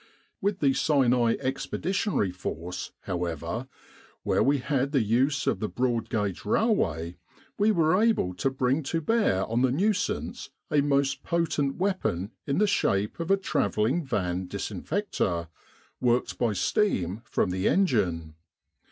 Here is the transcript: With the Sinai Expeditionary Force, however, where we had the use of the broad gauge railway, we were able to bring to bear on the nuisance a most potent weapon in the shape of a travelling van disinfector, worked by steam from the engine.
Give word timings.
With 0.41 0.61
the 0.61 0.73
Sinai 0.73 1.35
Expeditionary 1.39 2.31
Force, 2.31 2.91
however, 3.01 3.67
where 4.23 4.41
we 4.41 4.57
had 4.57 4.93
the 4.93 5.03
use 5.03 5.45
of 5.45 5.59
the 5.59 5.69
broad 5.69 6.09
gauge 6.09 6.43
railway, 6.43 7.17
we 7.59 7.71
were 7.71 8.01
able 8.01 8.33
to 8.33 8.49
bring 8.49 8.81
to 8.81 8.99
bear 8.99 9.45
on 9.45 9.61
the 9.61 9.71
nuisance 9.71 10.49
a 10.71 10.81
most 10.81 11.21
potent 11.21 11.75
weapon 11.75 12.31
in 12.47 12.57
the 12.57 12.65
shape 12.65 13.19
of 13.19 13.29
a 13.29 13.37
travelling 13.37 14.03
van 14.03 14.47
disinfector, 14.47 15.49
worked 15.99 16.39
by 16.39 16.53
steam 16.53 17.21
from 17.23 17.51
the 17.51 17.67
engine. 17.69 18.33